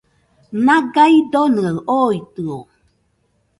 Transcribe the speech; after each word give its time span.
Naga 0.65 1.03
idonɨaɨ 1.19 1.77
oitɨo 2.09 2.57